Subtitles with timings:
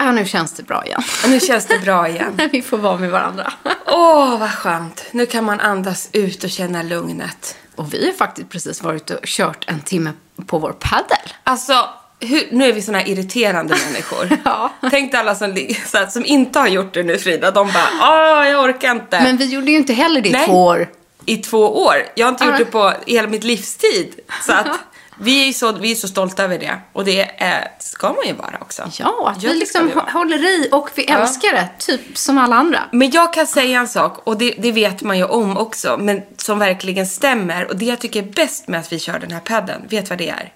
[0.00, 1.02] Ja, nu känns det bra igen.
[1.26, 2.40] Nu känns det bra igen.
[2.52, 3.52] Vi får vara med varandra.
[3.86, 5.04] Åh, vad skönt.
[5.10, 7.56] Nu kan man andas ut och känna lugnet.
[7.76, 10.12] Och vi har faktiskt precis varit och kört en timme
[10.46, 11.34] på vår paddel.
[11.44, 11.88] Alltså,
[12.20, 14.28] hur, nu är vi såna här irriterande människor.
[14.44, 14.72] Ja.
[14.90, 17.50] Tänk dig alla som, här, som inte har gjort det nu, Frida.
[17.50, 19.20] De bara, åh, jag orkar inte.
[19.22, 20.88] Men vi gjorde ju inte heller det i två år.
[21.26, 21.94] I två år.
[22.14, 22.58] Jag har inte gjort Ja.
[22.58, 24.20] det på hela mitt livstid.
[24.46, 24.66] Så att
[25.22, 26.80] vi är så, vi är så stolta över det.
[26.92, 28.82] Och det är, ska man ju vara också.
[28.98, 31.18] Ja, att Ja, vi liksom vi håller i och vi Ja.
[31.18, 31.68] älskar det.
[31.78, 32.80] Typ som alla andra.
[32.92, 36.22] Men jag kan säga en sak, och det, det vet man ju om också, men
[36.36, 37.66] som verkligen stämmer.
[37.70, 40.18] Och det jag tycker är bäst med att vi kör den här padden, vet vad
[40.18, 40.52] det är?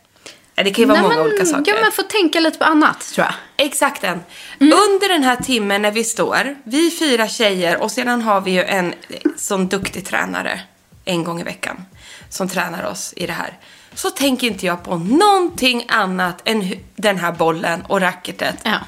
[0.55, 1.73] Ja, Det kan ju vara Nej, många men, olika saker.
[1.75, 3.67] Ja, men få tänka lite på annat, tror jag.
[3.67, 4.05] Exakt.
[4.05, 4.21] Mm.
[4.61, 8.63] Under den här timmen när vi står, vi fyra tjejer och sedan har vi ju
[8.65, 8.95] en
[9.37, 10.61] sån duktig tränare
[11.05, 11.85] en gång i veckan
[12.29, 13.59] som tränar oss i det här.
[13.95, 18.57] Så tänker inte jag på någonting annat än den här bollen och racketet.
[18.63, 18.79] Ja.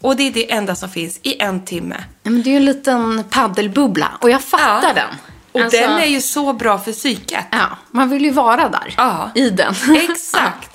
[0.00, 2.04] Och det är det enda som finns i en timme.
[2.22, 4.92] Men det är ju en liten paddelbubbla och jag fattar Ja.
[4.94, 5.08] den.
[5.52, 7.44] Och Alltså, den är ju så bra för psyket.
[7.50, 8.94] Ja, man vill ju vara där.
[8.96, 9.30] Ja.
[9.34, 9.74] I den.
[10.10, 10.70] Exakt.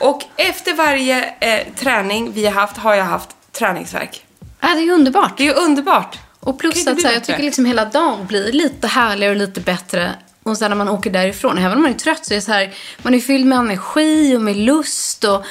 [0.00, 4.24] Och efter varje eh, träning vi har haft har jag haft träningsverk.
[4.60, 5.36] Ja, det är ju underbart.
[5.36, 6.18] Det är ju underbart.
[6.40, 9.60] Och plus att så här, jag tycker liksom hela dagen blir lite härligare och lite
[9.60, 10.14] bättre.
[10.50, 12.52] Och sen när man åker därifrån, även om man är trött så är det så
[12.52, 15.44] här, man är fylld med energi och med lust och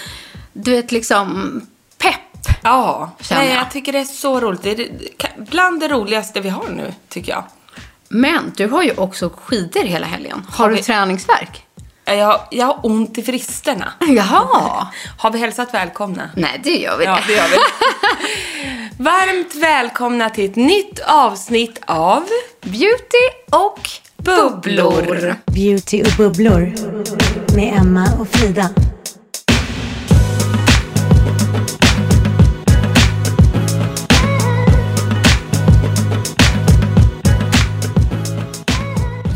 [0.53, 1.61] du vet liksom
[1.97, 2.55] pepp.
[2.63, 3.59] Ja, Känner Nej, jag.
[3.61, 4.63] jag tycker det är så roligt.
[4.63, 4.89] Det är det-
[5.37, 7.43] bland det roligaste vi har nu, tycker jag.
[8.09, 10.45] Men du har ju också skidor hela helgen.
[10.51, 11.65] Har du vi- träningsverk?
[12.05, 13.93] Jag, jag har ont i vristerna.
[14.07, 14.87] Jaha.
[15.17, 16.29] Har vi hälsat välkomna?
[16.35, 17.57] Nej, det gör vi Ja, det gör vi.
[19.03, 22.25] Varmt välkomna till ett nytt avsnitt av
[22.61, 23.89] Beauty och
[24.23, 25.35] Bubblor.
[25.45, 26.73] Beauty och bubblor
[27.55, 28.69] med Emma och Frida.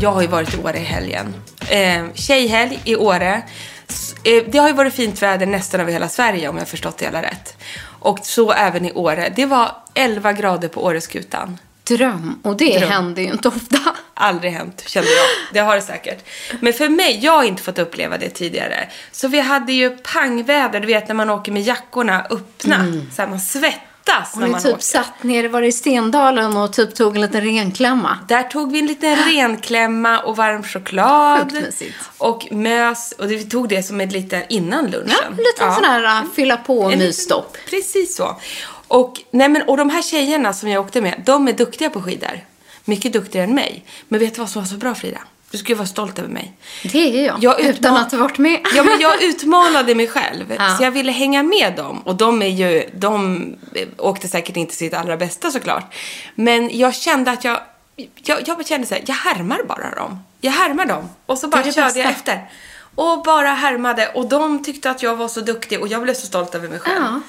[0.00, 1.34] Jag har ju varit i Åre i helgen.
[1.70, 3.42] Eh, tjejhelg i Åre.
[4.24, 7.04] Eh, det har ju varit fint väder nästan över hela Sverige om jag förstått det
[7.04, 7.56] hela rätt.
[8.00, 9.32] Och så även i Åre.
[9.36, 11.58] Det var 11 grader på Åreskutan.
[11.84, 12.40] Dröm.
[12.42, 12.90] Och det Dröm.
[12.90, 13.78] händer ju inte ofta.
[14.14, 15.26] Aldrig hänt, kände jag.
[15.52, 16.24] Det har det säkert.
[16.60, 18.88] Men för mig, jag har inte fått uppleva det tidigare.
[19.12, 22.86] Så vi hade ju pangväder, du vet när man åker med jackorna öppna.
[23.16, 24.82] Så här, man svettas Har när man typ åker.
[24.82, 28.18] satt ner, var det i Stendalen och typ tog en liten renklämma?
[28.28, 31.64] Där tog vi en liten renklämma och varm choklad.
[32.18, 33.14] Och mös.
[33.18, 35.10] Och vi tog det som ett litet innan lunchen.
[35.10, 37.56] Ja, en liten sån här uh, fylla på liten- mysstopp.
[37.70, 38.40] Precis så.
[38.88, 42.02] Och, nej men, och de här tjejerna som jag åkte med, de är duktiga på
[42.02, 42.40] skidor.
[42.84, 43.84] Mycket duktigare än mig.
[44.08, 45.18] Men vet du vad som var så bra Frida?
[45.50, 46.52] Du skulle vara stolt över mig.
[46.82, 47.36] Det är jag.
[47.44, 48.60] Jag utan utman- att ha varit med.
[48.74, 50.54] Ja, men jag utmanade mig själv.
[50.58, 50.76] Ja.
[50.76, 51.98] Så jag ville hänga med dem.
[52.04, 53.44] Och de är ju, de
[53.98, 55.94] åkte säkert inte sitt allra bästa såklart.
[56.34, 57.60] Men jag kände att jag,
[58.24, 60.18] jag, jag kände så här, jag härmar bara dem.
[60.40, 61.08] Jag härmar dem.
[61.26, 62.00] Och så bara Det är det körde bästa.
[62.00, 62.50] jag efter.
[62.94, 64.08] Och bara härmade.
[64.08, 66.78] Och de tyckte att jag var så duktig och jag blev så stolt över mig
[66.78, 67.02] själv.
[67.02, 67.20] Ja.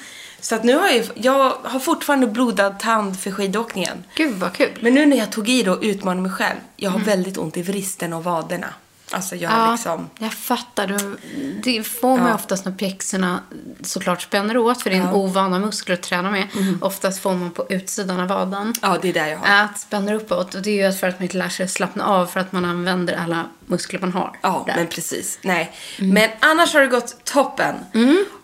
[0.48, 4.04] Så att nu har jag, jag har fortfarande blodad tand för skidåkningen.
[4.14, 4.78] Gud vad kul.
[4.80, 7.00] Men nu när jag tog i och utmanade mig själv, jag Mm.
[7.02, 8.66] har väldigt ont i vristen och vaderna.
[9.10, 10.10] Alltså jag Ja, liksom...
[10.18, 10.86] jag fattar.
[10.86, 11.16] Du-
[11.62, 12.34] Det får man Ja.
[12.34, 13.40] oftast när pjäxorna
[13.82, 16.46] såklart spänner åt, för det är en ovana muskler att träna med.
[16.56, 16.78] Mm.
[16.82, 18.74] Oftast får man på utsidan av vaden.
[18.82, 19.64] Ja, det är där jag har.
[19.64, 20.54] Att spänner uppåt.
[20.54, 22.64] Och det är ju för att man inte lär sig slappna av för att man
[22.64, 24.36] använder alla muskler man har.
[24.42, 24.76] Ja, där.
[24.76, 25.38] men precis.
[25.42, 25.72] Nej.
[25.98, 27.74] Men annars har det gått toppen.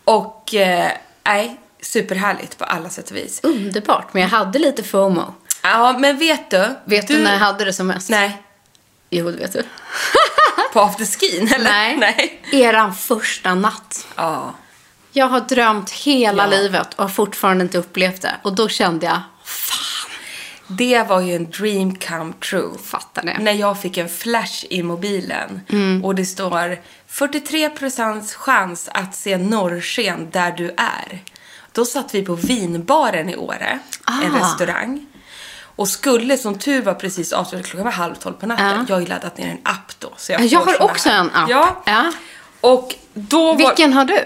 [0.04, 0.92] Och, eh,
[1.24, 3.40] nej, superhärligt på alla sätt och vis.
[3.42, 4.14] Underbart.
[4.14, 5.34] Men jag hade lite FOMO.
[5.62, 6.76] Ja, men vet du?
[6.84, 8.10] Vet du, när jag hade det som mest?
[8.10, 8.42] Nej.
[9.10, 9.62] Jo, det vet du.
[10.72, 11.70] På afterskin, eller?
[11.70, 11.96] Nej.
[11.96, 12.42] Nej.
[12.62, 14.06] Eran första natt.
[14.16, 14.54] Ja.
[15.12, 16.50] Jag har drömt hela Ja.
[16.50, 18.34] livet och har fortfarande inte upplevt det.
[18.42, 19.20] Och då kände jag,
[20.66, 22.78] Det var ju en dream come true.
[22.84, 23.36] fattar det.
[23.40, 26.04] När jag fick en flash i mobilen Mm.
[26.04, 31.22] och det står 43% chans att se norrsken där du är.
[31.72, 33.78] Då satt vi på vinbaren i Åre,
[34.24, 34.38] en Ah.
[34.40, 35.06] restaurang.
[35.76, 38.66] Och skulle som tur var precis avslutat, klockan var halv tolv på natten.
[38.66, 38.84] Ja.
[38.88, 40.12] Jag har ju laddat ner en app då.
[40.16, 41.20] Så jag, Ja, jag har också här.
[41.20, 41.50] en app.
[41.50, 41.82] Ja.
[41.86, 42.12] Ja.
[42.60, 43.56] Och då var...
[43.56, 44.18] Vilken har du?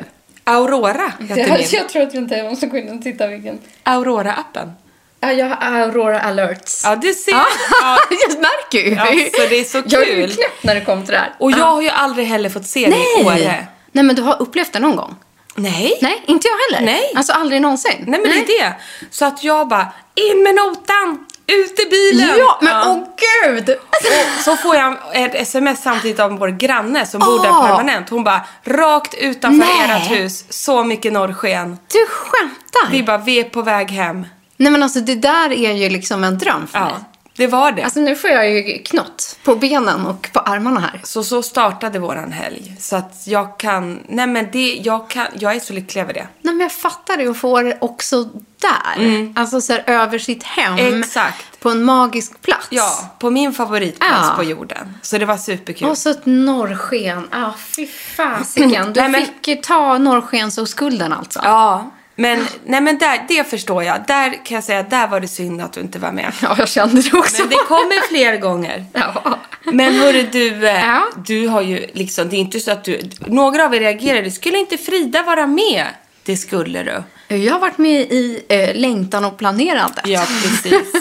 [0.44, 1.88] Aurora heter min.
[1.88, 3.58] tror att vi inte måste gå in och titta vilken.
[3.84, 4.72] Aurora-appen.
[5.20, 6.82] Ja, jag har Aurora Alerts.
[6.84, 7.32] Ja, du ser.
[7.32, 7.46] Ja.
[7.82, 7.98] Ja.
[8.28, 8.96] jag märker ju.
[8.98, 10.34] Alltså, det är så Jag är ju kul.
[10.34, 11.34] knäpp när det kommer till det här.
[11.38, 11.64] Och jag Ja.
[11.64, 13.34] har ju aldrig heller fått se det i Åre.
[13.34, 13.66] Nej.
[13.92, 15.16] Nej, men du har upplevt det någon gång?
[15.56, 15.98] Nej.
[16.02, 16.92] Nej, inte jag heller.
[16.92, 17.12] Nej.
[17.16, 18.04] Alltså aldrig någonsin.
[18.06, 18.74] Nej, men det är det.
[19.10, 21.26] Så att jag bara, in med notan!
[21.48, 22.28] Ut i bilen!
[22.38, 22.98] Ja, men åh
[23.44, 23.70] gud!
[23.70, 27.66] Och så får jag ett sms samtidigt av vår granne som bor där Ah.
[27.66, 28.08] permanent.
[28.10, 29.58] Hon bara, rakt utanför
[29.88, 29.90] Nej.
[30.02, 31.78] ert hus, så mycket norrsken.
[31.92, 32.90] Du skämtar?
[32.90, 34.26] Vi bara, vi är på väg hem.
[34.56, 36.92] Nej, men alltså det där är ju liksom en dröm för mig.
[37.36, 37.82] Det var det.
[37.82, 41.00] Alltså nu får jag ju knott på benen och på armarna här.
[41.04, 42.76] Så så startade våran helg.
[42.80, 46.28] Så att jag kan, nej men det, jag kan, jag är så lycklig över det.
[46.42, 48.24] Nej, men jag fattar det och få det också
[48.60, 49.32] där.
[49.36, 50.72] Alltså så här, över sitt hem.
[50.78, 51.00] Mm.
[51.00, 51.60] Exakt.
[51.60, 52.66] På en magisk plats.
[52.70, 54.32] Ja, på min favoritplats Ja.
[54.36, 54.94] på jorden.
[55.02, 55.88] Så det var superkul.
[55.88, 57.28] Och så ett norrsken.
[57.30, 58.86] Ja, ah, fy fasiken.
[58.92, 61.40] Du Nej, men- fick ta norrskensoskulden alltså.
[61.44, 63.96] Ja, men, nej men där, det förstår jag.
[64.06, 66.32] Där kan jag säga, där var det synd att du inte var med.
[66.42, 67.42] Ja, jag kände det också.
[67.42, 68.84] Men det kommer fler gånger.
[68.92, 69.38] Ja.
[69.64, 71.02] Men hörru du, eh, Ja.
[71.26, 74.58] du har ju liksom, det är inte så att du, några av er reagerade, skulle
[74.58, 75.86] inte Frida vara med?
[76.24, 77.02] Det skulle du.
[77.36, 80.06] Jag har varit med i eh, längtan och planerandet.
[80.06, 80.92] Ja, precis.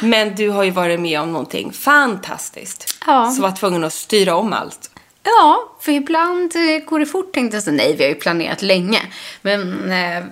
[0.00, 2.96] Men du har ju varit med om någonting fantastiskt.
[3.06, 3.30] Ja.
[3.30, 4.90] Så var tvungen att styra om allt.
[5.26, 7.70] Ja, för ibland eh, går det fort tänkte jag så.
[7.70, 9.02] Nej, vi har ju planerat länge.
[9.42, 10.24] Men eh,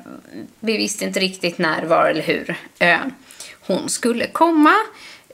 [0.61, 2.99] vi visste inte riktigt när, var eller hur eh,
[3.61, 4.75] hon skulle komma.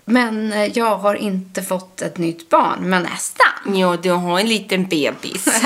[0.05, 3.77] Men eh, jag har inte fått ett nytt barn, men nästan.
[3.77, 5.47] Ja, du har en liten bebis.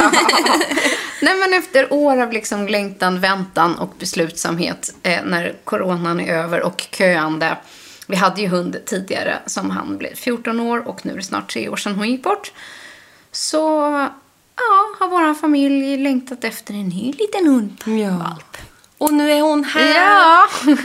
[1.22, 6.62] Nej, men efter år av liksom längtan, väntan och beslutsamhet eh, när coronan är över
[6.62, 7.56] och köande.
[8.06, 11.52] Vi hade ju hund tidigare som han blev 14 år och nu är det snart
[11.52, 12.52] tre år sedan hon gick bort.
[13.34, 13.58] Så
[14.56, 17.98] ja, har vår familj längtat efter en ny liten hund.
[18.00, 18.38] Ja.
[18.98, 19.94] Och nu är hon här.
[19.94, 20.46] Ja!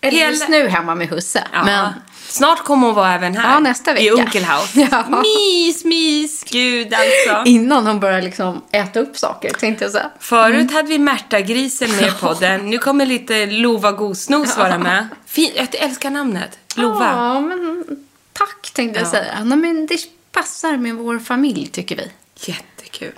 [0.00, 1.44] Eller Hela- just nu hemma med husse.
[1.52, 1.64] Ja.
[1.64, 1.92] Men
[2.28, 3.52] Snart kommer hon vara även här.
[3.52, 4.22] Ja, nästa I vecka.
[4.22, 4.80] Unkelhouse.
[4.90, 5.04] Ja.
[5.22, 6.44] Mys, mys.
[6.44, 7.50] Gud alltså.
[7.50, 10.10] innan hon börjar liksom äta upp saker tänkte jag säga.
[10.18, 12.70] Förut hade vi Märta-grisen med i podden.
[12.70, 15.08] Nu kommer lite Lova Gosnos vara med.
[15.26, 16.58] Fin, jag älskar namnet.
[16.74, 17.06] Lova.
[17.16, 17.84] Ja, men
[18.32, 19.10] tack tänkte jag Ja.
[19.10, 19.44] säga.
[19.44, 19.98] Nej, men det
[20.32, 22.10] passar med vår familj tycker vi.
[22.36, 23.12] Jättekul.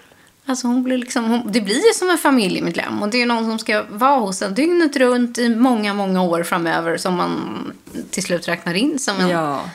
[0.47, 3.03] Alltså hon blir liksom, hon, det blir ju som en familjemedlem.
[3.03, 6.43] Och det är någon som ska vara hos en dygnet runt i många, många år
[6.43, 6.97] framöver.
[6.97, 7.73] Som man
[8.11, 9.29] till slut räknar in som en...
[9.29, 9.71] Ja.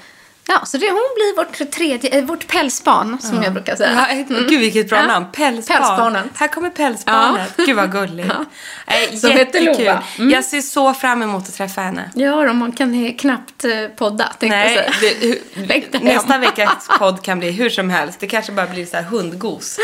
[0.52, 4.08] Ja, så det, hon blir vårt tredje, eh, vårt pälsbarn som jag brukar säga.
[4.10, 5.08] ja Gud vilket bra Ja.
[5.08, 5.26] namn.
[5.32, 5.78] Pälsbarn.
[5.78, 6.26] Pälsbarnet.
[6.36, 7.54] Här kommer pälsbarnet.
[7.58, 8.28] Gud vad gulligt.
[8.40, 8.46] Ja.
[8.88, 9.62] Nej, Som heter.
[9.62, 10.04] Lova.
[10.18, 10.30] Mm.
[10.32, 12.12] Jag ser så fram emot att träffa henne.
[12.16, 16.08] Ja, då, man kan knappt eh, podda, tänkte Nej, det, hu- Längta hem.
[16.08, 18.20] nästa veckas podd kan bli hur som helst.
[18.20, 19.78] Det kanske bara blir så här hundgos.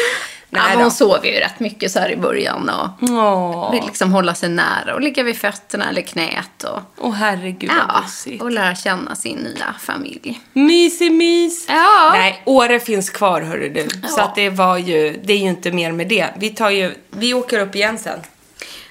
[0.49, 0.81] Ja, Nej då.
[0.81, 4.49] hon sover ju rätt mycket så här i början och Åh, vill liksom hålla sig
[4.49, 8.41] nära och ligga vid fötterna eller knät och, Åh herregud ja, gosigt.
[8.43, 10.41] och lära känna sin nya familj.
[10.53, 11.65] Mysig mys.
[11.69, 12.09] Ja.
[12.13, 13.87] Nej, Åre finns kvar hörru du.
[14.09, 14.23] Så Ja.
[14.23, 16.27] att det var ju, det är ju inte mer med det.
[16.37, 18.19] Vi tar ju, vi åker upp igen sen.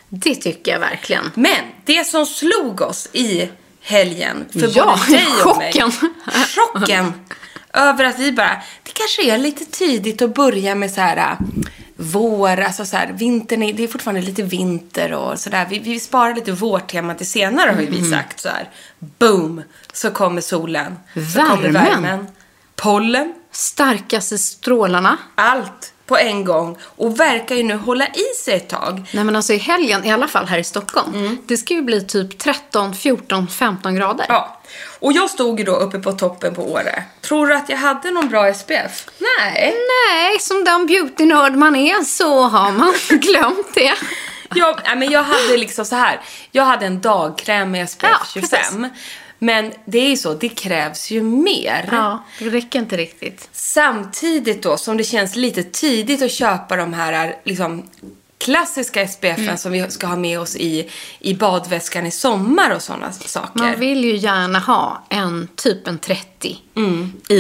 [0.09, 1.31] Det tycker jag verkligen.
[1.35, 3.49] Men det som slog oss i
[3.83, 5.73] helgen, för Ja, både dig och mig.
[5.73, 5.93] chocken.
[6.57, 7.13] Chocken.
[7.73, 8.63] Över att vi bara,
[8.95, 11.39] kanske är lite tidigt att börja med så här äh,
[11.97, 15.67] vår, alltså så här, vintern, är, det är fortfarande lite vinter och sådär.
[15.71, 18.71] Vi, vi sparar lite vårtema till senare har ju vi sagt så här.
[18.99, 19.63] Boom!
[19.93, 20.97] Så kommer solen.
[21.35, 21.73] Så kommer Värmen.
[21.73, 22.27] värmen.
[22.77, 23.35] Pollen.
[23.53, 25.19] Starkaste strålarna.
[25.35, 26.77] Allt på en gång.
[26.83, 29.03] Och verkar ju nu hålla i sig ett tag.
[29.13, 31.39] Nej men alltså i helgen, i alla fall här i Stockholm.
[31.47, 34.27] Det ska ju bli typ 13, 14, 15 grader.
[34.29, 34.61] Ja.
[35.05, 37.03] Och jag stod ju då uppe på toppen på Åre.
[37.21, 39.07] Tror du att jag hade någon bra SPF?
[39.39, 39.75] Nej.
[40.09, 43.93] Nej, som den beautynörd man är så har man glömt det.
[44.55, 46.21] Jag, nej, men jag hade liksom så här.
[46.51, 48.51] Jag hade en dagkräm med SPF Ja, 25.
[48.51, 48.75] precis.
[49.39, 51.89] Men det är ju så, det krävs ju mer.
[51.93, 53.49] Ja, det räcker inte riktigt.
[53.53, 57.91] Samtidigt då som det känns lite tidigt att köpa de här liksom,
[58.45, 59.57] klassiska SPFen Mm.
[59.57, 63.59] som vi ska ha med oss i, i badväskan i sommar och sådana saker.
[63.63, 66.57] Man vill ju gärna ha en typ en 30
[67.29, 67.35] i,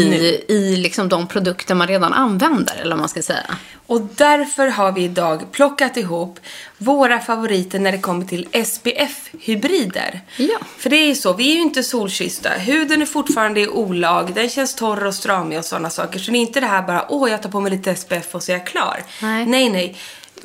[0.49, 3.56] i liksom de produkter man redan använder, eller vad man ska säga.
[3.87, 6.40] Och därför har vi idag plockat ihop
[6.78, 10.20] våra favoriter när det kommer till SPF-hybrider.
[10.37, 10.58] Ja.
[10.78, 12.49] För det är ju så, vi är ju inte solkyssta.
[12.50, 16.18] Huden är fortfarande i olag, den känns torr och stramig och sådana saker.
[16.18, 18.42] Så det är inte det här bara, åh jag tar på mig lite SPF och
[18.42, 19.02] så är jag klar.
[19.23, 19.46] Nej.
[19.46, 19.68] nej.
[19.70, 19.96] nej.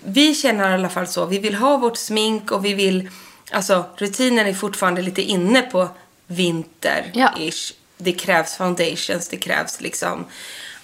[0.04, 3.10] Vi känner i alla fall så, vi vill ha vårt smink och vi vill,
[3.52, 5.90] alltså rutinen är fortfarande lite inne på
[6.28, 7.74] vinter-ish.
[7.98, 10.26] Det krävs foundations, det krävs liksom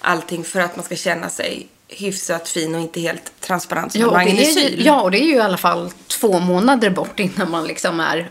[0.00, 4.10] allting för att man ska känna sig hyfsat fin och inte helt transparent som Ja,
[4.10, 4.78] magnesyl.
[4.78, 8.00] ju, ja, och det är ju i alla fall två månader bort innan man liksom
[8.00, 8.30] är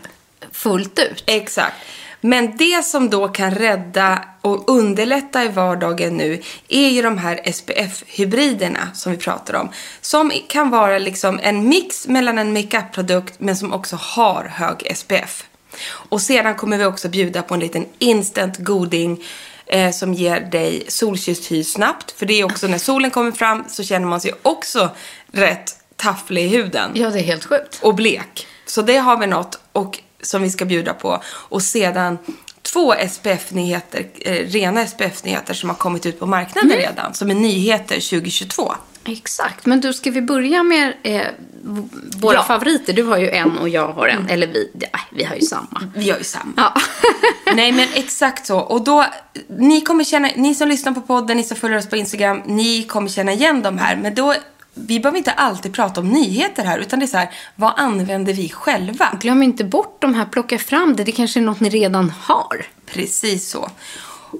[0.52, 1.24] fullt ut.
[1.26, 1.76] Exakt.
[2.20, 7.40] Men det som då kan rädda och underlätta i vardagen nu är ju de här
[7.52, 9.68] SPF-hybriderna som vi pratar om.
[10.00, 15.44] Som kan vara liksom en mix mellan en makeup-produkt men som också har hög SPF.
[15.88, 19.24] Och sedan kommer vi också bjuda på en liten instant goding
[19.66, 22.10] eh, som ger dig solkysst hy snabbt.
[22.10, 24.90] För det är också när solen kommer fram så känner man sig också
[25.32, 27.78] rätt tafflig i huden Ja, det är helt sjukt.
[27.82, 28.46] och blek.
[28.66, 31.22] Så det har vi något och, som vi ska bjuda på.
[31.26, 32.18] Och sedan
[32.62, 36.82] två SPF-nyheter, eh, rena SPF-nyheter som har kommit ut på marknaden Mm.
[36.82, 37.14] redan.
[37.14, 38.74] Som är nyheter 2022.
[39.08, 39.66] Exakt.
[39.66, 41.22] Men du, ska vi börja med eh,
[42.16, 42.42] våra Ja.
[42.42, 42.92] favoriter?
[42.92, 44.28] Du har ju en och jag har en.
[44.30, 45.90] Eller vi, ja, vi har ju samma.
[45.94, 46.52] Vi gör ju samma.
[46.56, 46.74] Ja.
[47.54, 48.58] Nej men exakt så.
[48.58, 49.04] Och då,
[49.48, 52.82] ni kommer känna, ni som lyssnar på podden, ni som följer oss på Instagram, ni
[52.82, 53.96] kommer känna igen de här.
[53.96, 54.34] Men då,
[54.78, 58.32] vi behöver inte alltid prata om nyheter här, utan det är så här, vad använder
[58.32, 59.18] vi själva?
[59.20, 61.04] Glöm inte bort de här, plocka fram det.
[61.04, 62.66] Det kanske är något ni redan har.
[62.86, 63.70] Precis så.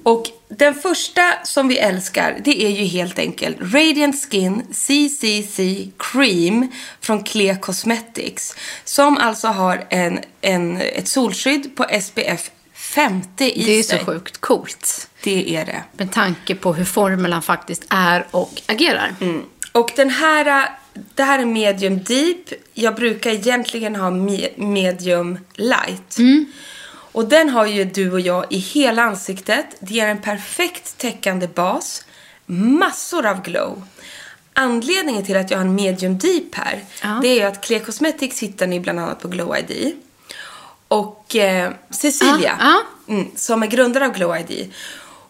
[0.03, 5.61] Och den första som vi älskar, det är ju helt enkelt Radiant Skin CCC
[5.99, 6.69] Cream
[7.01, 8.55] från Clea Cosmetics.
[8.85, 13.99] Som alltså har en, en, ett solskydd på SPF 50 i Det är sig.
[13.99, 15.09] så sjukt coolt.
[15.25, 15.83] Det är det.
[15.93, 19.15] Med tanke på hur formulan faktiskt är och agerar.
[19.77, 20.69] Och den här,
[21.15, 22.53] det här är medium deep.
[22.75, 26.17] Jag brukar egentligen ha me- medium light.
[27.13, 29.67] Och den har ju du och jag i hela ansiktet.
[29.81, 32.05] Det ger en perfekt täckande bas.
[32.47, 33.83] Massor av glow.
[34.53, 37.19] Anledningen till att jag har en medium deep här, Ja.
[37.23, 39.97] det är att Clea Cosmetics hittar ni bland annat på Glow ID.
[40.89, 44.73] Och eh, Cecilia, Ja, Mm, som är grundare av Glow ID,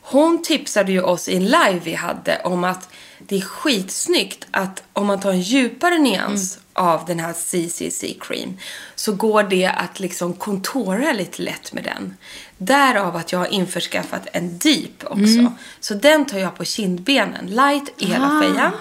[0.08, 4.82] hon tipsade ju oss i en live vi hade om att det är skitsnyggt att
[4.92, 8.58] om man tar en djupare nyans av den här CCC cream
[8.94, 12.14] så går det att liksom kontora lite lätt med den.
[12.58, 15.52] Därav att jag har införskaffat en deep också.
[15.80, 18.72] Så den tar jag på kindbenen, light i hela fejan.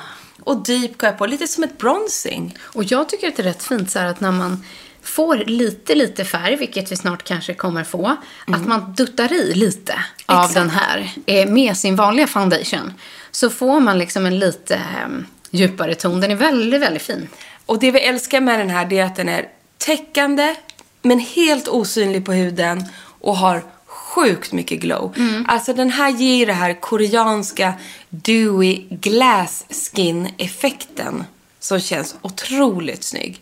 [0.44, 2.58] Och deep går jag på lite som ett bronzing.
[2.62, 4.63] Och jag tycker att det är rätt fint så här att när man
[5.05, 8.15] får lite, lite färg, vilket vi snart kanske kommer få,
[8.47, 9.93] att man duttar i lite
[10.25, 10.53] av Exakt.
[10.53, 12.93] den här eh, med sin vanliga foundation.
[13.31, 15.09] Så får man liksom en lite eh,
[15.51, 16.21] djupare ton.
[16.21, 17.27] Den är väldigt, väldigt fin.
[17.65, 19.47] Och det vi älskar med den här det är att den är
[19.77, 20.55] täckande
[21.01, 22.83] men helt osynlig på huden
[23.21, 25.15] och har sjukt mycket glow.
[25.47, 27.74] Alltså den här ger ju det här koreanska
[28.09, 31.24] dewy glass skin effekten
[31.65, 33.41] som känns otroligt snygg.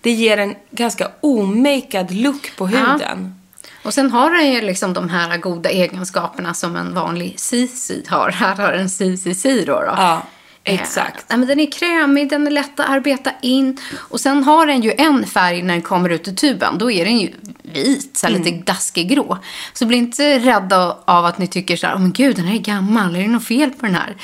[0.00, 3.34] Det ger en ganska omakead look på huden.
[3.82, 8.30] Och sen har den ju liksom de här goda egenskaperna som en vanlig CC har.
[8.30, 9.80] Här har den CCC då.
[9.80, 9.94] då.
[9.96, 10.22] Ja,
[10.64, 11.24] exakt.
[11.28, 13.78] nej, men den är krämig, den är lätt att arbeta in.
[13.96, 16.78] Och sen har den ju en färg när den kommer ut ur tuben.
[16.78, 19.38] Då är den ju vit, så här lite daskig grå.
[19.72, 22.54] Så bli inte rädda av att ni tycker så här, oh, men gud, den här
[22.54, 24.16] är gammal, är det något fel på den här?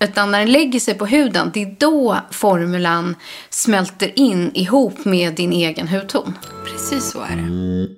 [0.00, 3.16] Utan när den lägger sig på huden, det är då formulan
[3.50, 6.34] smälter in ihop med din egen hudton.
[6.64, 7.97] Precis så är det.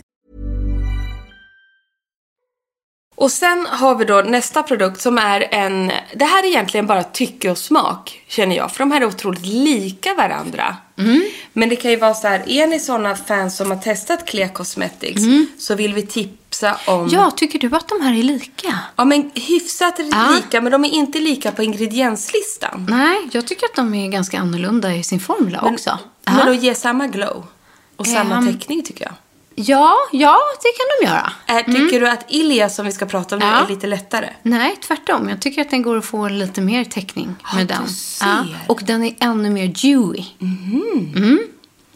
[3.21, 5.91] Och sen har vi då nästa produkt som är en...
[6.15, 8.71] Det här är egentligen bara tycke och smak, känner jag.
[8.71, 10.75] För de här är otroligt lika varandra.
[11.53, 14.47] Men det kan ju vara så här, är ni sådana fans som har testat Clear
[14.49, 15.21] Cosmetics
[15.59, 17.09] så vill vi tipsa om...
[17.11, 18.79] Ja, tycker du att de här är lika?
[18.95, 20.29] Ja, men hyfsat Ja.
[20.35, 22.87] lika, men de är inte lika på ingredienslistan.
[22.89, 25.99] Nej, jag tycker att de är ganska annorlunda i sin formula också.
[26.25, 26.45] Men Ja.
[26.45, 27.45] de ger samma glow.
[27.95, 28.53] Och samma Ehm.
[28.53, 29.13] täckning tycker jag.
[29.55, 31.31] Ja, ja, det kan de göra.
[31.45, 33.57] Är, tycker du att Ilja som vi ska prata om nu Mm.
[33.59, 33.65] Ja.
[33.65, 34.29] är lite lättare?
[34.43, 35.29] Nej, tvärtom.
[35.29, 37.89] Jag tycker att den går att få lite mer täckning med du den.
[37.89, 38.57] ser.
[38.67, 40.23] Och den är ännu mer dewy.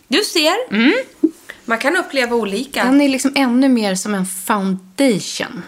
[0.08, 0.74] Du ser.
[0.74, 0.94] Mm.
[1.66, 2.84] Man kan uppleva olika.
[2.84, 5.62] Den är liksom ännu mer som en foundation.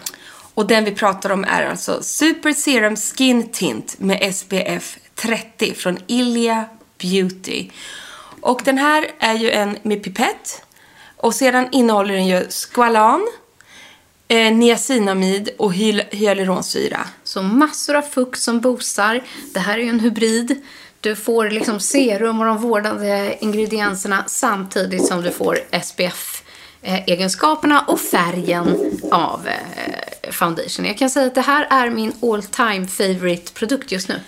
[0.54, 5.98] Och den vi pratar om är alltså Super Serum Skin Tint med SPF 30 från
[6.06, 6.64] Ilia
[7.00, 7.68] Beauty.
[8.40, 10.62] Och den här är ju en med pipett.
[11.20, 13.28] Och sedan innehåller den ju squalan,
[14.28, 17.00] eh, niacinamid och hyl- hyaluronsyra.
[17.24, 19.22] Så massor av fukt som boostar.
[19.54, 20.62] Det här är ju en hybrid.
[21.00, 28.92] Du får liksom serum och de vårdande ingredienserna samtidigt som du får SPF-egenskaperna och färgen
[29.10, 30.84] av eh, foundation.
[30.86, 34.20] Jag kan säga att det här är min all time favorite produkt just nu.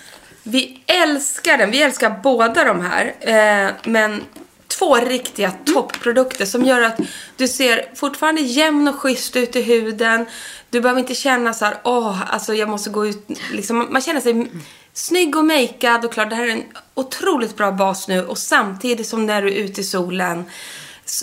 [0.43, 1.71] Vi älskar den.
[1.71, 3.13] Vi älskar båda de här.
[3.19, 4.21] Eh, men
[4.81, 6.99] två riktiga toppprodukter som gör att
[7.37, 10.25] du ser fortfarande jämn och schysst ut i huden.
[10.69, 13.29] Du behöver inte känna så här, åh, alltså jag måste gå ut.
[13.51, 14.51] Liksom, man känner sig
[14.93, 16.25] snygg och makead och klar.
[16.25, 16.63] Det här är en
[16.93, 20.45] otroligt bra bas nu och samtidigt som när du är ute i solen.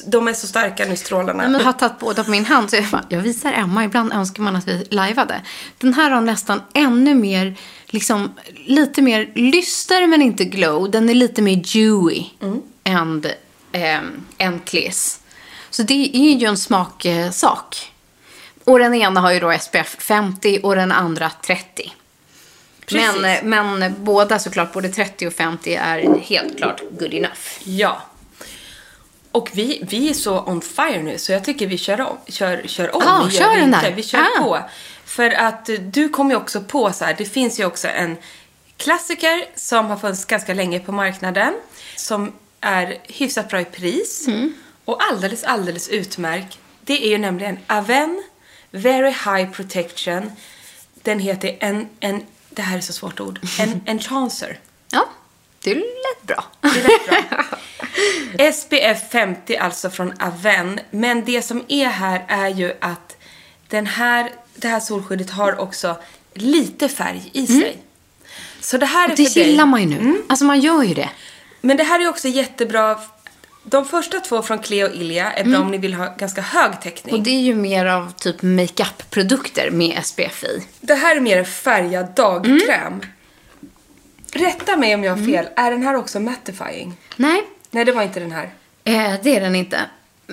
[0.07, 1.53] De är så starka nu strålarna.
[1.53, 2.71] Jag har tagit båda på min hand.
[2.71, 5.43] Så jag, bara, jag visar Emma, ibland önskar man att vi lajvade.
[5.79, 8.35] Den här har nästan ännu mer, liksom,
[8.67, 10.91] lite mer lyster men inte glow.
[10.91, 12.25] Den är lite mer dewy
[12.85, 13.23] än,
[14.39, 15.17] än Clears.
[15.71, 17.93] Så det är ju en smaksak.
[18.65, 21.93] Och den ena har ju då SPF 50 och den andra 30.
[22.93, 23.43] Men, Precis.
[23.43, 27.41] men båda såklart, både 30 och 50 är helt klart good enough.
[27.65, 28.03] Ja.
[29.33, 32.17] Och vi, vi är så on fire nu så jag tycker vi kör om.
[32.27, 33.03] Kör, kör om.
[33.07, 33.93] Ja, vi kör den där.
[33.93, 34.43] Vi kör Ah.
[34.43, 34.59] på.
[35.05, 38.17] För att eh, du kom ju också på så här, det finns ju också en
[38.77, 41.55] klassiker som har funnits ganska länge på marknaden.
[41.97, 44.27] Som är hyfsat bra i pris.
[44.27, 44.53] Mm.
[44.85, 46.59] Och alldeles, alldeles utmärkt.
[46.81, 48.23] Det är ju nämligen Aven
[48.71, 50.33] Very High Protection.
[51.03, 53.41] Den heter en, en det här är så svårt ord.
[53.61, 54.59] En Enchancer.
[54.91, 55.09] Ja,
[55.63, 56.45] det lät bra.
[56.61, 57.45] Det rätt bra.
[58.53, 60.81] SPF 50 alltså från Aven.
[60.91, 63.17] Men det som är här är ju att
[63.69, 65.97] den här, det här solskyddet har också
[66.35, 67.79] lite färg i sig.
[68.61, 69.17] Så det här är Mm.
[69.17, 69.51] Det för dig.
[69.51, 70.23] gillar man ju nu.
[70.29, 71.11] Alltså man gör ju det.
[71.61, 72.99] Men det här är också jättebra.
[73.65, 75.63] De första två från Cleo och Ilia är bra Mm.
[75.63, 77.15] om ni vill ha ganska hög täckning.
[77.15, 80.67] Och det är ju mer av typ makeup-produkter med SPF i.
[80.81, 82.61] Det här är mer färgad dagkräm.
[82.87, 83.01] Mm.
[84.33, 85.49] Rätta mig om jag har fel.
[85.57, 86.97] Är den här också mattifying?
[87.17, 88.51] Nej, Nej, det var inte den här.
[88.85, 89.81] eh, det är den inte.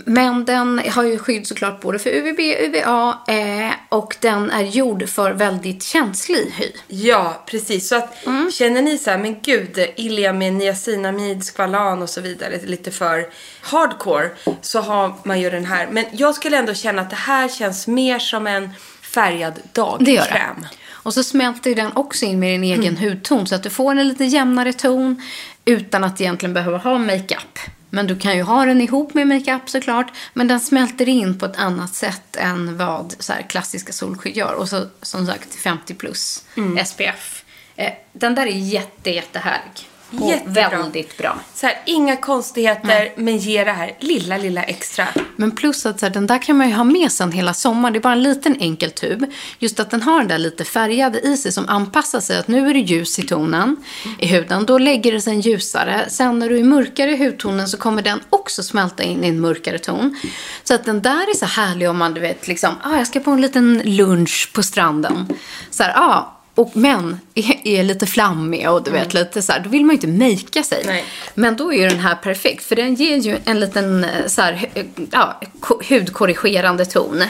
[0.05, 5.09] Men den har ju skydd såklart både för UVB, UVA eh, och den är gjord
[5.09, 6.71] för väldigt känslig hy.
[6.87, 7.87] Ja, precis.
[7.89, 8.51] Så att Mm.
[8.51, 13.27] känner ni så här, men gud, Ilia med niacinamid, skvalan och så vidare, lite för
[13.61, 14.29] hardcore,
[14.61, 15.87] så har man ju den här.
[15.91, 18.69] Men jag skulle ändå känna att det här känns mer som en
[19.01, 20.55] färgad Det gör dagkräm.
[20.61, 20.67] det.
[20.91, 24.07] Och så smälter den också in med din egen hudton så att du får en
[24.07, 25.21] lite jämnare ton
[25.65, 27.59] utan att egentligen behöva ha makeup
[27.95, 30.11] Men du kan ju ha den ihop med makeup såklart.
[30.33, 34.53] Men den smälter in på ett annat sätt än vad så klassiska solskydd gör.
[34.53, 36.85] Och så som sagt 50 plus Mm.
[36.85, 37.43] SPF.
[37.75, 39.89] Eh, den där är jätte, jättehärlig.
[40.21, 40.69] Och Jättebra.
[40.69, 41.39] väldigt bra.
[41.53, 45.07] Så här, inga konstigheter, men ge det här lilla, lilla extra.
[45.35, 47.93] Men plus att så här, den där kan man ju ha med sen hela sommaren.
[47.93, 49.25] Det är bara en liten enkel tub.
[49.59, 52.37] Just att den har den där lite färgade i sig som anpassar sig.
[52.39, 53.77] Att nu är det ljus i tonen
[54.19, 54.65] i huden.
[54.65, 56.05] Då lägger det sig en ljusare.
[56.09, 59.39] Sen när du är mörkare i hudtonen så kommer den också smälta in i en
[59.41, 60.15] mörkare ton.
[60.63, 63.19] Så att den där är så härlig om man du vet liksom, ah, jag ska
[63.19, 65.27] på en liten lunch på stranden.
[65.69, 69.59] Så här, ah, och men är, är lite flammig och du vet lite så här,
[69.59, 70.83] då vill man ju inte makea sig.
[70.85, 71.05] Nej.
[71.33, 74.41] Men då är ju den här perfekt, för den ger ju en liten eh, så
[74.41, 77.23] här, eh, ja, ko- hudkorrigerande ton.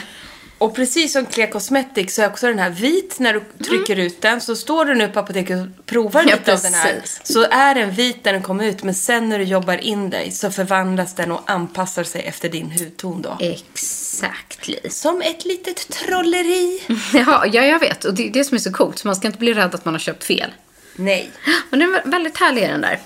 [0.58, 4.20] Och precis som Clear Cosmetics så är också den här vit när du trycker ut
[4.20, 4.40] den.
[4.40, 7.02] Så står du nu på apoteket och provar Ja, lite av den här.
[7.22, 8.82] Så är den vit när den kommer ut.
[8.82, 12.70] Men sen när du jobbar in dig så förvandlas den och anpassar sig efter din
[12.70, 13.36] hudton då.
[13.40, 14.68] Exakt.
[14.90, 16.82] Som ett litet trolleri.
[17.14, 18.04] Ja, ja, jag vet.
[18.04, 18.98] Och det är det som är så coolt.
[18.98, 20.50] Så man ska inte bli rädd att man har köpt fel.
[20.96, 21.30] Nej.
[21.70, 22.98] Men den är väldigt härlig den där.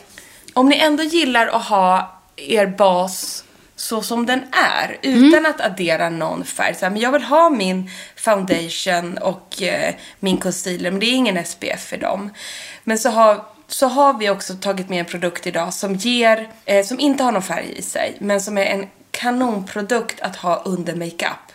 [0.52, 3.44] Om ni ändå gillar att ha er bas
[3.80, 6.74] så som den är, utan att addera någon färg.
[6.74, 11.14] Så här, men jag vill ha min foundation och eh, min concealer, men det är
[11.14, 12.30] ingen SPF för dem.
[12.84, 16.84] Men så har, så har vi också tagit med en produkt idag som ger, eh,
[16.84, 20.94] som inte har någon färg i sig, men som är en kanonprodukt att ha under
[20.94, 21.52] makeup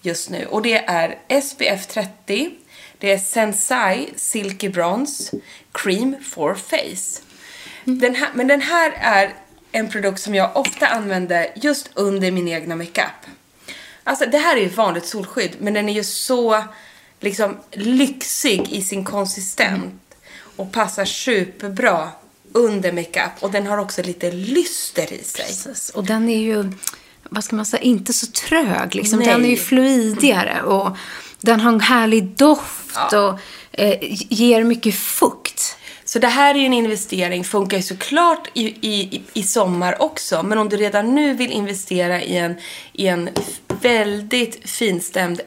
[0.00, 0.46] just nu.
[0.46, 2.50] Och det är SPF 30,
[2.98, 5.36] det är Sensai Silky Bronze
[5.72, 7.22] Cream for Face.
[7.84, 9.34] Den här, men den här är
[9.72, 13.26] en produkt som jag ofta använder just under min egna makeup.
[14.04, 16.64] Alltså det här är ju vanligt solskydd men den är ju så
[17.20, 19.92] liksom lyxig i sin konsistens
[20.56, 22.08] och passar superbra
[22.52, 25.46] under makeup och den har också lite lyster i sig.
[25.46, 25.90] Precis.
[25.90, 26.72] Och den är ju,
[27.22, 28.94] vad ska man säga, inte så trög.
[28.94, 29.18] Liksom.
[29.18, 29.28] Nej.
[29.28, 30.96] Den är ju fluidigare och
[31.40, 33.38] den har en härlig doft och
[33.72, 33.96] eh,
[34.28, 35.76] ger mycket fukt.
[36.12, 40.42] Så det här är ju en investering, funkar ju såklart i, i, i sommar också.
[40.42, 42.54] Men om du redan nu vill investera i en,
[42.92, 43.30] i en
[43.82, 45.40] väldigt finstämd,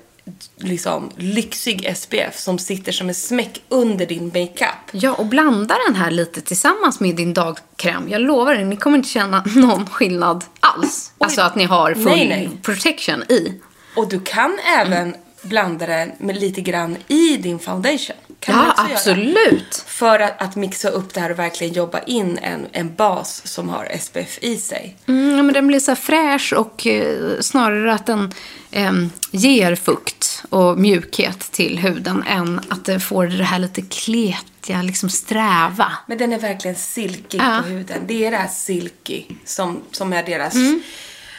[0.58, 4.90] liksom lyxig SPF som sitter som en smäck under din makeup.
[4.92, 8.10] Ja, och blanda den här lite tillsammans med din dagkräm.
[8.10, 11.12] Jag lovar er, ni kommer inte känna någon skillnad alls.
[11.18, 12.50] Alltså att ni har full Nej, nej.
[12.62, 13.62] protection i.
[13.96, 18.16] Och du kan även blanda den med lite grann i din foundation.
[18.46, 18.94] Kan Ja, också göra.
[18.94, 19.84] absolut.
[19.88, 23.70] För att, att mixa upp det här och verkligen jobba in en, en bas som
[23.70, 24.98] har SPF i sig.
[25.08, 28.34] Mm, ja, men den blir så fräsch och eh, snarare att den
[28.72, 34.82] em, ger fukt och mjukhet till huden än att det får det här lite kletiga,
[34.82, 35.92] liksom sträva.
[36.08, 37.62] Men den är verkligen silkig Ja.
[37.64, 38.02] på huden.
[38.08, 40.82] Det är det här silky som, som är deras Mm.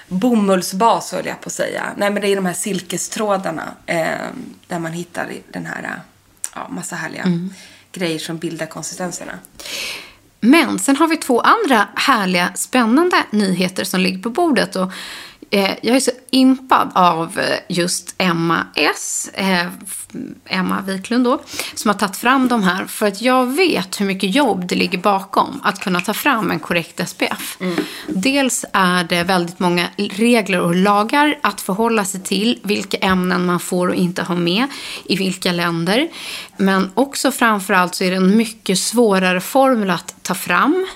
[0.08, 1.82] bomullsbas höll jag på att säga.
[1.96, 4.06] Nej men det är de här silkestrådarna eh,
[4.66, 5.90] där man hittar den här, eh,
[6.56, 7.50] ja massa härliga Mm.
[7.92, 9.32] grejer som bildar konsistenserna.
[10.40, 14.76] Men sen har vi två andra härliga, spännande nyheter som ligger på bordet.
[14.76, 14.92] Och,
[15.50, 19.30] jag är så impad av eh, just Emma S.
[19.34, 19.66] Eh,
[20.44, 21.42] Emma Wiklund då,
[21.74, 22.86] som har tagit fram de här.
[22.86, 26.58] För att jag vet hur mycket jobb det ligger bakom att kunna ta fram en
[26.58, 27.58] korrekt SPF.
[28.06, 32.58] Dels är det väldigt många regler och lagar att förhålla sig till.
[32.62, 34.66] Vilka ämnen man får och inte ha med
[35.04, 36.08] i vilka länder.
[36.56, 40.86] Men också framförallt så är det en mycket svårare formel att ta fram.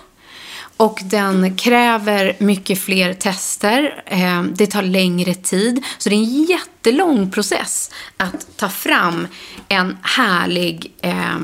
[0.81, 4.03] Och den kräver mycket fler tester.
[4.07, 5.85] Eh, det tar längre tid.
[5.99, 9.29] Så det är en jättelång process att ta fram
[9.69, 11.39] en härlig eh,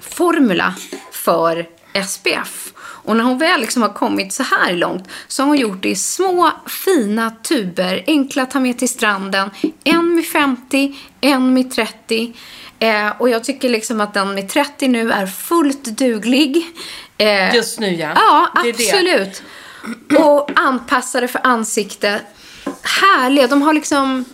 [0.00, 0.74] formula
[1.12, 1.66] för
[2.06, 2.72] SPF.
[2.78, 5.88] Och när hon väl liksom har kommit så här långt så har hon gjort det
[5.88, 9.50] i små fina tuber, enkla att ta med till stranden.
[9.84, 12.32] En med 50, en med 30.
[12.78, 16.66] Eh, och jag tycker liksom att den med 30 nu är fullt duglig.
[17.18, 18.12] Eh, Just nu ja.
[18.14, 18.84] Ja, Det är det.
[18.90, 19.42] absolut.
[20.20, 22.20] Och anpassade för ansikte.
[22.82, 23.46] Härliga.
[23.46, 24.24] De har liksom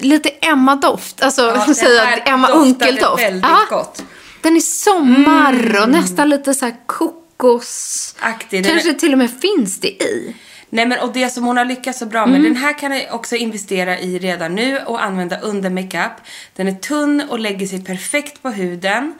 [0.00, 1.22] lite Emma-doft.
[1.22, 3.22] Alltså, Ja, säga Emma Unkel-doft.
[3.22, 3.76] väldigt Ja.
[3.76, 4.02] gott.
[4.42, 8.14] Den är sommar och nästan lite så här kokos.
[8.20, 8.66] Aktig.
[8.66, 10.36] Kanske är- till och med finns det i.
[10.70, 13.14] Nej men och det som hon har lyckats så bra med, den här kan jag
[13.14, 16.12] också investera i redan nu och använda under makeup.
[16.56, 19.14] Den är tunn och lägger sig perfekt på huden.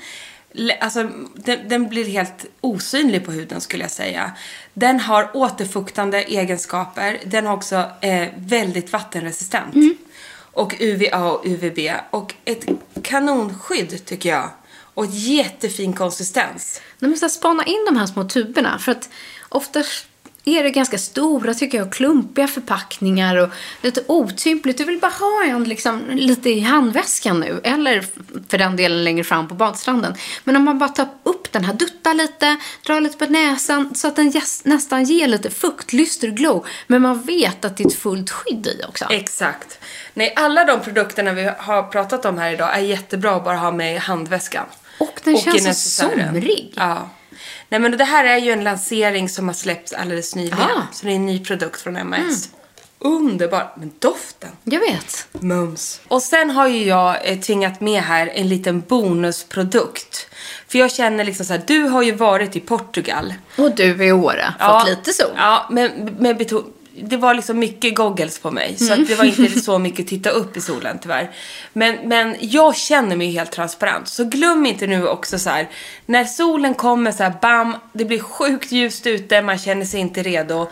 [0.81, 4.33] Alltså, den, den blir helt osynlig på huden skulle jag säga.
[4.75, 7.19] Den har återfuktande egenskaper.
[7.25, 9.75] Den har också eh, väldigt vattenresistent.
[10.53, 11.79] Och UVA och UVB.
[12.11, 12.67] Och ett
[13.03, 14.51] kanonskydd tycker jag.
[14.95, 16.81] Och jättefin konsistens.
[16.99, 18.79] De måste spana in de här små tuberna.
[18.79, 19.11] För att
[19.49, 20.07] oftast
[20.44, 23.48] är det ganska stora, tycker jag, klumpiga förpackningar och
[23.83, 24.79] lite otympligt.
[24.79, 28.05] Du vill bara ha en liksom, lite i handväskan nu, eller
[28.48, 30.14] för den delen längre fram på badstranden.
[30.44, 34.09] Men om man bara tar upp den här, duttar lite, drar lite på näsan så
[34.09, 34.33] att den
[34.64, 36.66] nästan ger lite fukt, lyster, glow.
[36.87, 39.07] Men man vet att det är ett fullt skydd i också.
[39.11, 39.79] Exakt.
[40.14, 43.70] Nej, alla de produkterna vi har pratat om här idag är jättebra att bara ha
[43.70, 44.66] med i handväskan.
[44.98, 46.72] Och den i känns så somrig.
[46.76, 47.11] Ja.
[47.68, 50.59] Nej, men det här är ju en lansering som har släppts alldeles nyligen.
[50.61, 50.83] Ah.
[50.92, 52.48] Så det är en ny produkt från MAS.
[52.98, 53.72] Underbar.
[53.76, 54.50] Men doften.
[54.64, 55.26] Jag vet.
[55.33, 56.00] Mums.
[56.09, 60.26] Och sen har ju jag eh, tvingat med här en liten bonusprodukt.
[60.68, 63.35] För jag känner liksom så här, du har ju varit i Portugal.
[63.59, 65.31] Och du i Åre, fått lite sol.
[65.37, 68.76] Ja, men med beton- det var liksom mycket goggles på mig.
[68.76, 71.31] Så att det var inte så mycket titta upp i solen tyvärr.
[71.72, 74.09] Men, men jag känner mig helt transparent.
[74.09, 75.68] Så glöm inte nu också så här.
[76.07, 77.76] När solen kommer så här, bam.
[77.92, 79.42] Det blir sjukt ljust ute.
[79.42, 80.70] Man känner sig inte redo.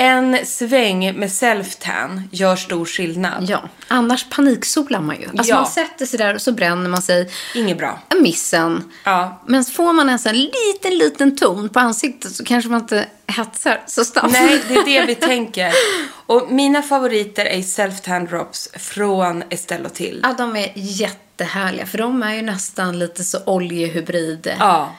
[0.00, 3.44] En sväng med self-tan gör stor skillnad.
[3.48, 5.28] Ja, annars paniksolar man ju.
[5.28, 5.56] Alltså Ja.
[5.56, 7.30] man sätter sig där och så bränner man sig.
[7.54, 7.98] Inget bra.
[8.20, 8.92] Missen.
[9.04, 9.42] Ja.
[9.46, 13.80] Men får man ens en liten, liten ton på ansiktet så kanske man inte hetsar
[13.86, 14.32] så snabbt.
[14.32, 15.72] Nej, det är det vi tänker.
[16.26, 20.20] Och mina favoriter är self-tan drops från Estelle och till.
[20.22, 21.86] Ja, de är jättehärliga.
[21.86, 24.54] För de är ju nästan lite så oljehybrid.
[24.58, 24.94] Ja,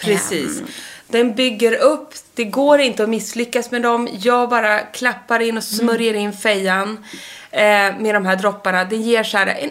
[0.00, 0.62] precis.
[1.06, 2.14] Den bygger upp.
[2.34, 4.08] Det går inte att misslyckas med dem.
[4.12, 7.04] Jag bara klappar in och smörjer in fejan
[7.50, 8.84] eh, med de här dropparna.
[8.84, 9.70] Det ger så här en,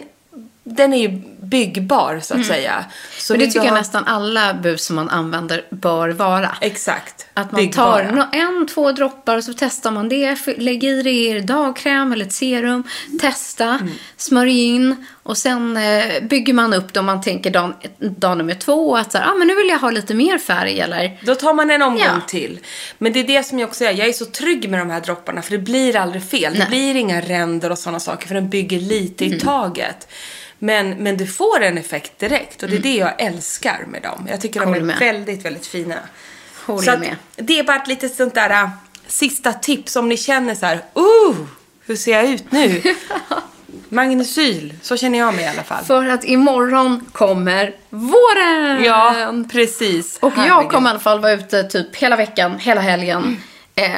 [0.76, 2.84] den är ju byggbar så att säga.
[3.18, 6.56] Så Men det tycker jag nästan alla bus som man använder bör vara.
[6.60, 7.26] Exakt.
[7.34, 8.10] Att man Byggbara.
[8.10, 10.38] tar en, två droppar och så testar man det.
[10.58, 12.84] Lägg i det i er dagkräm eller ett serum.
[13.20, 13.88] Testa, Mm.
[14.16, 18.54] smörj in och sen eh, bygger man upp det om man tänker dag, dag nummer
[18.54, 18.96] två.
[18.96, 21.54] Att så här, ah, men nu vill jag ha lite mer färg eller Då tar
[21.54, 22.20] man en omgång Ja.
[22.28, 22.58] till.
[22.98, 23.90] Men det är det som jag också är.
[23.92, 26.54] Jag är så trygg med de här dropparna för det blir aldrig fel.
[26.58, 29.36] Det blir inga ränder och sådana saker för den bygger lite Mm.
[29.36, 30.08] i taget.
[30.62, 32.90] Men, men du får en effekt direkt och det är Mm.
[32.92, 34.26] det jag älskar med dem.
[34.30, 34.98] Jag tycker de Håller är med.
[34.98, 35.94] väldigt, väldigt fina.
[36.66, 37.16] Håller så att med.
[37.36, 38.68] det är bara ett litet sånt där äh,
[39.06, 41.36] sista tips om ni känner så här, uh,
[41.86, 42.82] hur ser jag ut nu?
[43.88, 45.84] Magnesyl, så känner jag mig i alla fall.
[45.84, 48.84] För att imorgon kommer våren!
[48.84, 49.14] Ja,
[49.52, 50.18] precis.
[50.20, 50.70] Och jag Herregud.
[50.70, 53.42] kommer i alla fall vara ute typ hela veckan, hela helgen.
[53.74, 53.90] Eh,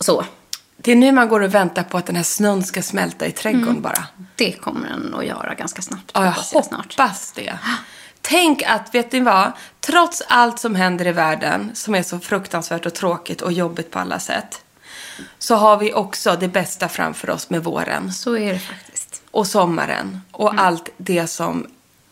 [0.00, 0.24] så.
[0.82, 3.32] Det är nu man går och väntar på att den här snön ska smälta i
[3.32, 4.04] trädgården bara.
[4.36, 6.10] Det kommer den att göra ganska snabbt.
[6.14, 7.58] Ja, jag hoppas jag hoppas det.
[8.20, 9.52] Tänk att, vet ni vad?
[9.80, 13.98] Trots allt som händer i världen, som är så fruktansvärt och tråkigt och jobbigt på
[13.98, 14.62] alla sätt,
[15.38, 19.22] så har vi också det bästa framför oss med våren Så är det faktiskt.
[19.30, 20.64] och sommaren och Mm.
[20.64, 21.66] allt det som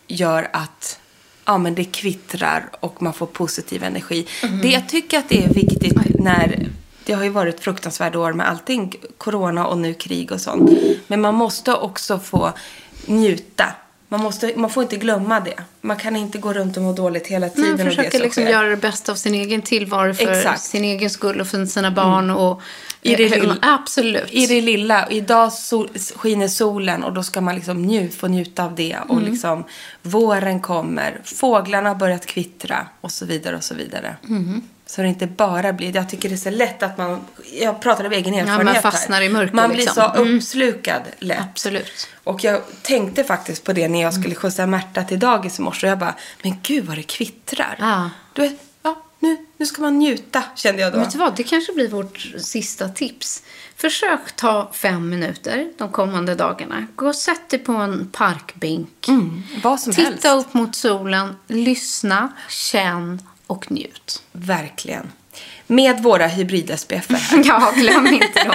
[0.07, 0.99] gör att
[1.45, 4.27] ja, men det kvittrar och man får positiv energi.
[4.43, 4.61] Mm.
[4.61, 6.69] Det jag tycker att det är viktigt när
[7.09, 10.71] det har ju varit fruktansvärda år med allting, corona och nu krig och sånt.
[11.07, 12.53] Men man måste också få
[13.07, 13.65] njuta.
[14.09, 15.55] Man, måste, man får inte glömma det.
[15.81, 17.71] Man kan inte gå runt och må dåligt hela tiden.
[17.71, 18.53] Man och försöker som liksom sker.
[18.53, 20.63] göra det bästa av sin egen tillvaro för Exakt.
[20.63, 22.31] sin egen skull och för sina barn.
[22.31, 22.61] Och,
[23.03, 24.29] I det eh, lilla- Absolut.
[24.31, 25.09] I det lilla.
[25.11, 28.97] Idag sol, skiner solen och då ska man liksom njut, få njuta av det.
[29.09, 29.31] Och Mm.
[29.31, 29.65] liksom
[30.03, 34.17] våren kommer, fåglarna har börjat kvittra och så vidare och så vidare.
[34.29, 34.63] Mm.
[34.91, 37.21] Så det inte bara blir, jag tycker det är så lätt att man,
[37.53, 38.83] jag pratar av egen erfarenhet man här.
[38.83, 39.95] fastnar i mörker Man blir liksom.
[40.15, 40.37] så Mm.
[40.37, 41.41] uppslukad lätt.
[41.41, 42.09] Absolut.
[42.25, 45.87] Och jag tänkte faktiskt på det när jag skulle skjutsa Märta till dagis i morse.
[45.87, 47.77] Och jag bara, men gud vad det kvittrar.
[47.81, 48.11] Ja.
[48.33, 50.99] Du vet, ja, nu, nu ska man njuta, kände jag då.
[50.99, 53.43] Vet du vad, det kanske blir vårt sista tips.
[53.77, 56.87] Försök ta fem minuter de kommande dagarna.
[56.97, 59.09] Gå och sätt dig på en parkbänk.
[59.09, 60.13] Mm, vad som helst.
[60.23, 64.23] Titta upp mot solen, lyssna, känn och njut.
[64.33, 65.13] Verkligen.
[65.67, 67.43] Med våra hybrid-SPF här.
[67.45, 68.55] Ja, glöm inte dem.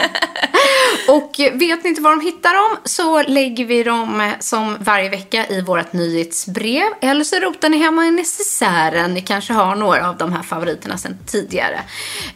[1.07, 5.09] Och vet ni inte var de hittar dem så lägger vi dem eh, som varje
[5.09, 6.83] vecka i vårt nyhetsbrev.
[7.01, 9.13] Eller så rotar ni hemma i necessären.
[9.13, 11.79] Ni kanske har några av de här favoriterna sedan tidigare.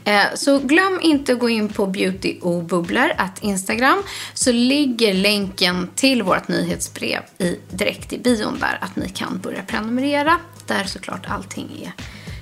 [0.06, 5.14] Eh, Så glöm inte att gå in på Beauty och bubblor, att Instagram, så ligger
[5.14, 10.38] länken till vårt nyhetsbrev i, direkt i bion där, att ni kan börja prenumerera.
[10.68, 11.94] Där såklart allting är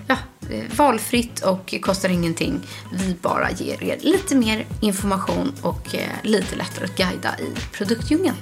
[0.07, 0.17] ja,
[0.49, 2.61] eh, valfritt och kostar ingenting.
[2.93, 8.35] Vi bara ger er lite mer information och eh, lite lättare att guida i produktdjungeln.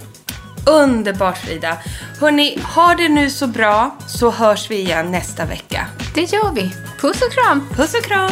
[0.67, 1.78] Underbart Frida.
[2.19, 5.88] Hörni, ha det nu så bra så hörs vi igen nästa vecka.
[6.15, 6.71] Det gör vi.
[6.99, 7.69] Puss och kram!
[7.76, 8.32] Puss och kram!